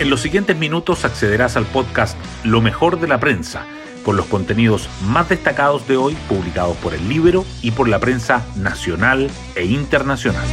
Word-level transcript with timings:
En 0.00 0.10
los 0.10 0.20
siguientes 0.20 0.56
minutos 0.56 1.04
accederás 1.04 1.56
al 1.56 1.66
podcast 1.66 2.16
Lo 2.44 2.60
mejor 2.60 3.00
de 3.00 3.08
la 3.08 3.18
prensa, 3.18 3.66
con 4.04 4.16
los 4.16 4.26
contenidos 4.26 4.88
más 5.02 5.28
destacados 5.28 5.88
de 5.88 5.96
hoy 5.96 6.16
publicados 6.28 6.76
por 6.76 6.94
el 6.94 7.08
Libro 7.08 7.44
y 7.62 7.72
por 7.72 7.88
la 7.88 7.98
prensa 7.98 8.46
nacional 8.54 9.28
e 9.56 9.64
internacional. 9.64 10.46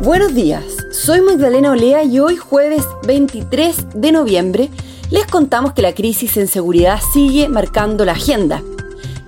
Buenos 0.00 0.32
días, 0.32 0.62
soy 0.92 1.22
Magdalena 1.22 1.72
Olea 1.72 2.04
y 2.04 2.20
hoy 2.20 2.36
jueves 2.36 2.86
23 3.04 3.86
de 3.96 4.12
noviembre 4.12 4.70
les 5.10 5.26
contamos 5.26 5.72
que 5.72 5.82
la 5.82 5.92
crisis 5.92 6.36
en 6.36 6.46
seguridad 6.46 7.00
sigue 7.12 7.48
marcando 7.48 8.04
la 8.04 8.12
agenda. 8.12 8.62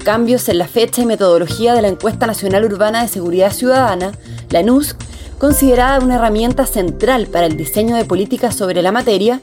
Cambios 0.04 0.48
en 0.48 0.58
la 0.58 0.68
fecha 0.68 1.02
y 1.02 1.06
metodología 1.06 1.74
de 1.74 1.82
la 1.82 1.88
Encuesta 1.88 2.24
Nacional 2.28 2.64
Urbana 2.64 3.02
de 3.02 3.08
Seguridad 3.08 3.52
Ciudadana, 3.52 4.12
la 4.50 4.62
NUSC, 4.62 4.96
considerada 5.38 6.00
una 6.00 6.16
herramienta 6.16 6.66
central 6.66 7.26
para 7.26 7.46
el 7.46 7.56
diseño 7.56 7.96
de 7.96 8.04
políticas 8.04 8.54
sobre 8.54 8.82
la 8.82 8.92
materia, 8.92 9.40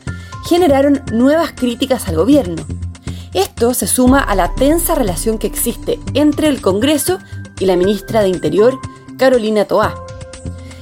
generaron 0.47 1.01
nuevas 1.11 1.53
críticas 1.53 2.07
al 2.07 2.17
gobierno. 2.17 2.65
Esto 3.33 3.73
se 3.73 3.87
suma 3.87 4.19
a 4.19 4.35
la 4.35 4.53
tensa 4.55 4.95
relación 4.95 5.37
que 5.37 5.47
existe 5.47 5.99
entre 6.13 6.47
el 6.47 6.61
Congreso 6.61 7.19
y 7.59 7.65
la 7.65 7.75
ministra 7.75 8.21
de 8.21 8.29
Interior, 8.29 8.79
Carolina 9.17 9.65
Toá. 9.65 9.95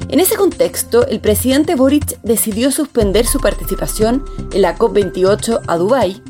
En 0.09 0.19
ese 0.19 0.35
contexto, 0.35 1.07
el 1.07 1.19
presidente 1.19 1.75
Boric 1.75 2.19
decidió 2.21 2.71
suspender 2.71 3.25
su 3.25 3.39
participación 3.39 4.23
en 4.51 4.61
la 4.61 4.77
COP28 4.77 5.61
a 5.65 5.77
Dubái, 5.77 6.21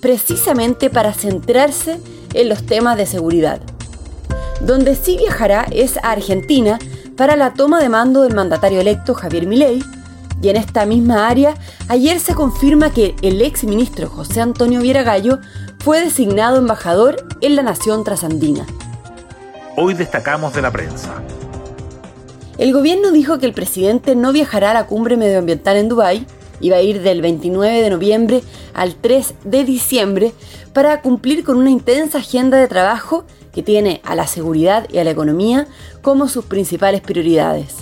precisamente 0.00 0.90
para 0.90 1.12
centrarse 1.12 1.98
en 2.34 2.48
los 2.48 2.64
temas 2.64 2.96
de 2.96 3.06
seguridad. 3.06 3.60
Donde 4.60 4.94
sí 4.94 5.16
viajará 5.16 5.66
es 5.72 5.96
a 5.96 6.12
Argentina 6.12 6.78
para 7.16 7.36
la 7.36 7.54
toma 7.54 7.80
de 7.80 7.88
mando 7.88 8.22
del 8.22 8.34
mandatario 8.34 8.80
electo 8.80 9.14
Javier 9.14 9.46
Milei, 9.46 9.82
y 10.40 10.48
en 10.48 10.56
esta 10.56 10.86
misma 10.86 11.28
área, 11.28 11.54
ayer 11.88 12.18
se 12.18 12.34
confirma 12.34 12.90
que 12.90 13.14
el 13.22 13.40
ex 13.42 13.64
ministro 13.64 14.08
José 14.08 14.40
Antonio 14.40 14.80
Vieragallo 14.80 15.38
fue 15.78 16.00
designado 16.00 16.56
embajador 16.56 17.24
en 17.40 17.54
la 17.54 17.62
nación 17.62 18.02
trasandina. 18.02 18.66
Hoy 19.76 19.94
destacamos 19.94 20.52
de 20.52 20.62
la 20.62 20.70
prensa. 20.72 21.22
El 22.58 22.72
gobierno 22.72 23.12
dijo 23.12 23.38
que 23.38 23.46
el 23.46 23.54
presidente 23.54 24.14
no 24.14 24.32
viajará 24.32 24.72
a 24.72 24.74
la 24.74 24.86
cumbre 24.86 25.16
medioambiental 25.16 25.76
en 25.76 25.88
Dubái, 25.88 26.26
iba 26.62 26.78
a 26.78 26.82
ir 26.82 27.02
del 27.02 27.20
29 27.20 27.82
de 27.82 27.90
noviembre 27.90 28.42
al 28.72 28.94
3 28.94 29.34
de 29.44 29.64
diciembre 29.64 30.32
para 30.72 31.02
cumplir 31.02 31.44
con 31.44 31.58
una 31.58 31.70
intensa 31.70 32.18
agenda 32.18 32.56
de 32.56 32.68
trabajo 32.68 33.24
que 33.52 33.62
tiene 33.62 34.00
a 34.04 34.14
la 34.14 34.26
seguridad 34.26 34.88
y 34.90 34.98
a 34.98 35.04
la 35.04 35.10
economía 35.10 35.66
como 36.00 36.28
sus 36.28 36.46
principales 36.46 37.02
prioridades. 37.02 37.74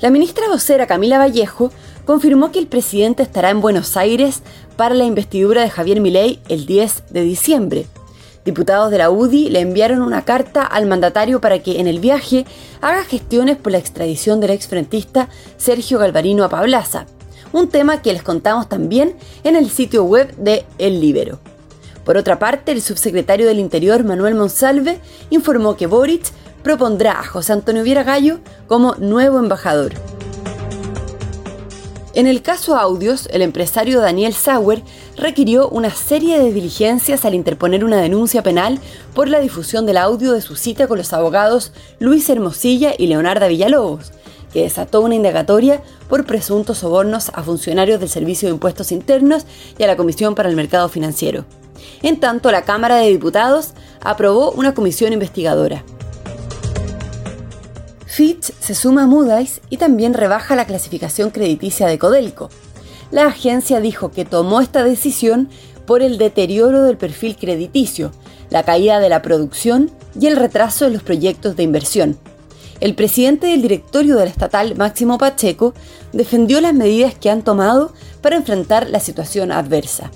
La 0.00 0.10
ministra 0.10 0.48
vocera 0.48 0.86
Camila 0.86 1.18
Vallejo 1.18 1.72
confirmó 2.04 2.52
que 2.52 2.58
el 2.58 2.66
presidente 2.66 3.22
estará 3.22 3.50
en 3.50 3.60
Buenos 3.60 3.96
Aires 3.96 4.42
para 4.76 4.94
la 4.94 5.04
investidura 5.04 5.62
de 5.62 5.70
Javier 5.70 6.00
Milei 6.00 6.40
el 6.48 6.66
10 6.66 7.04
de 7.10 7.22
diciembre. 7.22 7.86
Diputados 8.44 8.90
de 8.90 8.98
la 8.98 9.10
UDI 9.10 9.48
le 9.48 9.60
enviaron 9.60 10.02
una 10.02 10.24
carta 10.24 10.64
al 10.64 10.86
mandatario 10.86 11.40
para 11.40 11.60
que 11.60 11.80
en 11.80 11.86
el 11.86 11.98
viaje 11.98 12.44
haga 12.82 13.02
gestiones 13.04 13.56
por 13.56 13.72
la 13.72 13.78
extradición 13.78 14.38
del 14.40 14.50
exfrentista 14.50 15.30
Sergio 15.56 15.98
Galvarino 15.98 16.44
a 16.44 16.50
Pablaza, 16.50 17.06
un 17.52 17.68
tema 17.68 18.02
que 18.02 18.12
les 18.12 18.22
contamos 18.22 18.68
también 18.68 19.16
en 19.44 19.56
el 19.56 19.70
sitio 19.70 20.04
web 20.04 20.34
de 20.36 20.66
El 20.76 21.00
Libero. 21.00 21.38
Por 22.04 22.18
otra 22.18 22.38
parte, 22.38 22.72
el 22.72 22.82
subsecretario 22.82 23.46
del 23.46 23.58
Interior, 23.58 24.04
Manuel 24.04 24.34
Monsalve, 24.34 25.00
informó 25.30 25.76
que 25.76 25.86
Boric 25.86 26.24
propondrá 26.62 27.18
a 27.20 27.24
José 27.24 27.54
Antonio 27.54 27.82
Viera 27.82 28.02
Gallo 28.02 28.40
como 28.66 28.94
nuevo 28.96 29.38
embajador. 29.38 29.94
En 32.14 32.28
el 32.28 32.42
caso 32.42 32.76
Audios, 32.76 33.28
el 33.32 33.42
empresario 33.42 34.00
Daniel 34.00 34.34
Sauer 34.34 34.84
requirió 35.16 35.68
una 35.68 35.90
serie 35.90 36.38
de 36.38 36.52
diligencias 36.52 37.24
al 37.24 37.34
interponer 37.34 37.84
una 37.84 38.00
denuncia 38.00 38.40
penal 38.40 38.78
por 39.14 39.28
la 39.28 39.40
difusión 39.40 39.84
del 39.84 39.96
audio 39.96 40.32
de 40.32 40.40
su 40.40 40.54
cita 40.54 40.86
con 40.86 40.96
los 40.96 41.12
abogados 41.12 41.72
Luis 41.98 42.28
Hermosilla 42.30 42.94
y 42.96 43.08
Leonardo 43.08 43.48
Villalobos, 43.48 44.12
que 44.52 44.62
desató 44.62 45.00
una 45.00 45.16
indagatoria 45.16 45.82
por 46.08 46.24
presuntos 46.24 46.78
sobornos 46.78 47.30
a 47.34 47.42
funcionarios 47.42 47.98
del 47.98 48.08
Servicio 48.08 48.48
de 48.48 48.54
Impuestos 48.54 48.92
Internos 48.92 49.44
y 49.76 49.82
a 49.82 49.88
la 49.88 49.96
Comisión 49.96 50.36
para 50.36 50.48
el 50.48 50.54
Mercado 50.54 50.88
Financiero. 50.88 51.44
En 52.00 52.20
tanto, 52.20 52.52
la 52.52 52.62
Cámara 52.62 52.98
de 52.98 53.08
Diputados 53.08 53.70
aprobó 54.00 54.52
una 54.52 54.72
comisión 54.72 55.12
investigadora. 55.12 55.84
Fitch 58.14 58.52
se 58.60 58.76
suma 58.76 59.02
a 59.02 59.06
Moody's 59.06 59.60
y 59.70 59.76
también 59.76 60.14
rebaja 60.14 60.54
la 60.54 60.66
clasificación 60.66 61.30
crediticia 61.30 61.88
de 61.88 61.98
Codelco. 61.98 62.48
La 63.10 63.26
agencia 63.26 63.80
dijo 63.80 64.12
que 64.12 64.24
tomó 64.24 64.60
esta 64.60 64.84
decisión 64.84 65.48
por 65.84 66.00
el 66.00 66.16
deterioro 66.16 66.84
del 66.84 66.96
perfil 66.96 67.36
crediticio, 67.36 68.12
la 68.50 68.62
caída 68.62 69.00
de 69.00 69.08
la 69.08 69.20
producción 69.20 69.90
y 70.16 70.28
el 70.28 70.36
retraso 70.36 70.86
en 70.86 70.92
los 70.92 71.02
proyectos 71.02 71.56
de 71.56 71.64
inversión. 71.64 72.16
El 72.78 72.94
presidente 72.94 73.48
del 73.48 73.62
directorio 73.62 74.14
del 74.14 74.28
estatal, 74.28 74.76
Máximo 74.76 75.18
Pacheco, 75.18 75.74
defendió 76.12 76.60
las 76.60 76.72
medidas 76.72 77.16
que 77.16 77.30
han 77.30 77.42
tomado 77.42 77.92
para 78.20 78.36
enfrentar 78.36 78.90
la 78.90 79.00
situación 79.00 79.50
adversa. 79.50 80.12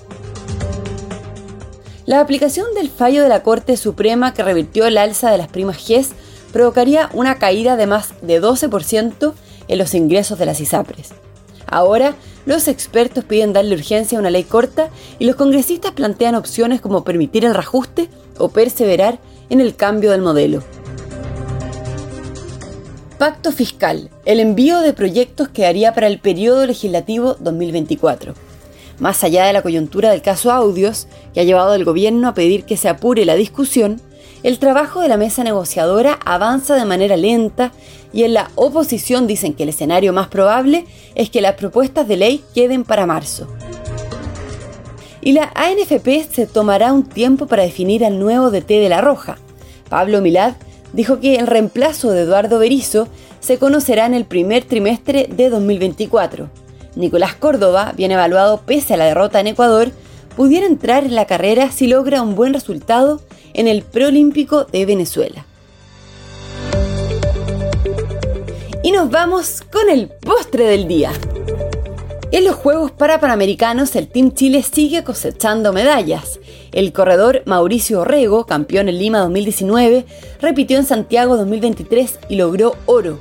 La 2.05 2.21
aplicación 2.21 2.67
del 2.75 2.89
fallo 2.89 3.23
de 3.23 3.29
la 3.29 3.43
Corte 3.43 3.75
Suprema 3.75 4.33
que 4.33 4.41
revirtió 4.41 4.85
el 4.85 4.97
alza 4.97 5.31
de 5.31 5.37
las 5.37 5.49
primas 5.49 5.75
GES 5.75 6.11
provocaría 6.51 7.09
una 7.13 7.39
caída 7.39 7.75
de 7.77 7.87
más 7.87 8.13
de 8.21 8.41
12% 8.41 9.33
en 9.67 9.77
los 9.77 9.93
ingresos 9.93 10.39
de 10.39 10.45
las 10.45 10.59
ISAPRES. 10.59 11.09
Ahora, 11.67 12.15
los 12.45 12.67
expertos 12.67 13.23
piden 13.23 13.53
darle 13.53 13.75
urgencia 13.75 14.17
a 14.17 14.21
una 14.21 14.31
ley 14.31 14.43
corta 14.43 14.89
y 15.19 15.25
los 15.25 15.35
congresistas 15.35 15.91
plantean 15.91 16.35
opciones 16.35 16.81
como 16.81 17.03
permitir 17.03 17.45
el 17.45 17.53
reajuste 17.53 18.09
o 18.37 18.49
perseverar 18.49 19.19
en 19.49 19.61
el 19.61 19.75
cambio 19.75 20.11
del 20.11 20.21
modelo. 20.21 20.63
Pacto 23.19 23.51
fiscal. 23.51 24.09
El 24.25 24.39
envío 24.39 24.79
de 24.79 24.93
proyectos 24.93 25.49
quedaría 25.49 25.93
para 25.93 26.07
el 26.07 26.19
periodo 26.19 26.65
legislativo 26.65 27.35
2024. 27.39 28.33
Más 28.97 29.23
allá 29.23 29.45
de 29.45 29.53
la 29.53 29.61
coyuntura 29.61 30.11
del 30.11 30.21
caso 30.21 30.51
Audios, 30.51 31.07
que 31.33 31.41
ha 31.41 31.43
llevado 31.43 31.73
al 31.73 31.83
gobierno 31.83 32.29
a 32.29 32.33
pedir 32.33 32.63
que 32.63 32.77
se 32.77 32.89
apure 32.89 33.25
la 33.25 33.35
discusión, 33.35 34.01
el 34.41 34.59
trabajo 34.59 35.01
de 35.01 35.09
la 35.09 35.17
mesa 35.17 35.43
negociadora 35.43 36.17
avanza 36.25 36.75
de 36.75 36.85
manera 36.85 37.17
lenta 37.17 37.71
y 38.13 38.23
en 38.23 38.33
la 38.33 38.49
oposición 38.55 39.27
dicen 39.27 39.53
que 39.53 39.63
el 39.63 39.69
escenario 39.69 40.13
más 40.13 40.27
probable 40.27 40.85
es 41.15 41.29
que 41.29 41.41
las 41.41 41.55
propuestas 41.55 42.07
de 42.07 42.17
ley 42.17 42.43
queden 42.55 42.83
para 42.83 43.05
marzo. 43.05 43.47
Y 45.21 45.33
la 45.33 45.51
ANFP 45.53 46.25
se 46.31 46.47
tomará 46.47 46.93
un 46.93 47.03
tiempo 47.03 47.47
para 47.47 47.63
definir 47.63 48.05
al 48.05 48.19
nuevo 48.19 48.49
DT 48.49 48.67
de 48.67 48.89
La 48.89 49.01
Roja. 49.01 49.37
Pablo 49.89 50.21
Milad 50.21 50.53
dijo 50.93 51.19
que 51.19 51.35
el 51.35 51.47
reemplazo 51.47 52.11
de 52.11 52.21
Eduardo 52.21 52.59
Berizo 52.59 53.09
se 53.41 53.57
conocerá 53.57 54.05
en 54.05 54.13
el 54.13 54.25
primer 54.25 54.63
trimestre 54.63 55.27
de 55.29 55.49
2024. 55.49 56.49
Nicolás 56.95 57.35
Córdoba, 57.35 57.93
bien 57.95 58.11
evaluado 58.11 58.61
pese 58.65 58.93
a 58.93 58.97
la 58.97 59.05
derrota 59.05 59.39
en 59.41 59.47
Ecuador, 59.47 59.91
pudiera 60.35 60.65
entrar 60.65 61.03
en 61.03 61.15
la 61.15 61.25
carrera 61.25 61.71
si 61.71 61.87
logra 61.87 62.21
un 62.21 62.35
buen 62.35 62.53
resultado 62.53 63.21
en 63.53 63.67
el 63.67 63.83
preolímpico 63.83 64.65
de 64.65 64.85
Venezuela. 64.85 65.45
Y 68.83 68.91
nos 68.91 69.09
vamos 69.09 69.61
con 69.71 69.89
el 69.89 70.07
postre 70.07 70.65
del 70.65 70.87
día. 70.87 71.11
En 72.31 72.45
los 72.45 72.55
Juegos 72.55 72.91
para 72.91 73.19
Panamericanos, 73.19 73.95
el 73.95 74.07
Team 74.07 74.33
Chile 74.33 74.61
sigue 74.61 75.03
cosechando 75.03 75.73
medallas. 75.73 76.39
El 76.71 76.93
corredor 76.93 77.41
Mauricio 77.45 78.01
Orrego, 78.01 78.45
campeón 78.45 78.87
en 78.87 78.99
Lima 78.99 79.19
2019, 79.19 80.05
repitió 80.39 80.77
en 80.77 80.85
Santiago 80.85 81.37
2023 81.37 82.19
y 82.29 82.35
logró 82.35 82.75
oro. 82.85 83.19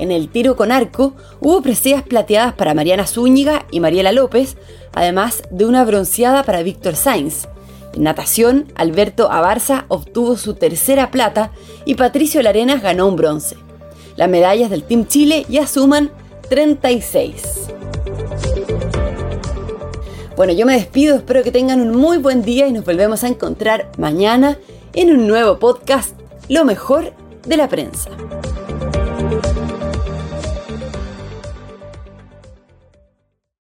En 0.00 0.10
el 0.10 0.28
tiro 0.28 0.56
con 0.56 0.72
arco 0.72 1.14
hubo 1.40 1.62
preseas 1.62 2.02
plateadas 2.02 2.54
para 2.54 2.74
Mariana 2.74 3.06
Zúñiga 3.06 3.66
y 3.70 3.80
Mariela 3.80 4.12
López, 4.12 4.56
además 4.92 5.42
de 5.50 5.66
una 5.66 5.84
bronceada 5.84 6.42
para 6.42 6.62
Víctor 6.62 6.96
Sainz. 6.96 7.46
En 7.94 8.04
natación, 8.04 8.72
Alberto 8.76 9.30
Abarza 9.30 9.84
obtuvo 9.88 10.36
su 10.36 10.54
tercera 10.54 11.10
plata 11.10 11.50
y 11.84 11.94
Patricio 11.94 12.42
Larenas 12.42 12.82
ganó 12.82 13.08
un 13.08 13.16
bronce. 13.16 13.56
Las 14.16 14.28
medallas 14.28 14.70
del 14.70 14.84
Team 14.84 15.06
Chile 15.06 15.46
ya 15.48 15.66
suman 15.66 16.10
36. 16.48 17.42
Bueno, 20.36 20.52
yo 20.52 20.64
me 20.64 20.74
despido, 20.74 21.16
espero 21.16 21.42
que 21.42 21.52
tengan 21.52 21.80
un 21.80 21.96
muy 21.96 22.18
buen 22.18 22.42
día 22.42 22.66
y 22.66 22.72
nos 22.72 22.84
volvemos 22.84 23.24
a 23.24 23.28
encontrar 23.28 23.90
mañana 23.98 24.56
en 24.94 25.10
un 25.10 25.26
nuevo 25.26 25.58
podcast, 25.58 26.18
Lo 26.48 26.64
mejor 26.64 27.12
de 27.46 27.56
la 27.56 27.68
prensa. 27.68 28.10